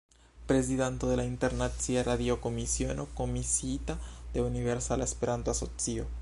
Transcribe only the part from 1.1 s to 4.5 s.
la Internacia Radio-Komisiono, komisiita de